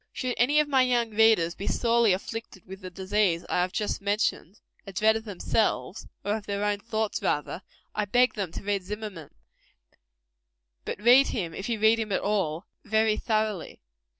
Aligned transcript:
Should 0.11 0.33
any 0.39 0.59
of 0.59 0.67
my 0.67 0.81
young 0.81 1.11
readers 1.11 1.53
be 1.53 1.67
sorely 1.67 2.11
afflicted 2.11 2.65
with 2.65 2.81
the 2.81 2.89
disease 2.89 3.45
I 3.49 3.61
have 3.61 3.71
just 3.71 4.01
mentioned 4.01 4.59
a 4.87 4.91
dread 4.91 5.15
of 5.15 5.25
themselves, 5.25 6.07
or 6.25 6.35
of 6.37 6.47
their 6.47 6.65
own 6.65 6.79
thoughts, 6.79 7.21
rather 7.21 7.61
I 7.93 8.05
beg 8.05 8.33
them 8.33 8.51
to 8.53 8.63
read 8.63 8.81
Zimmerman. 8.81 9.29
But 10.85 10.97
read 10.99 11.27
him, 11.27 11.53
if 11.53 11.69
you 11.69 11.79
read 11.79 11.99
him 11.99 12.11
at 12.11 12.21
all, 12.21 12.65
very 12.83 13.15
thoroughly. 13.15 13.79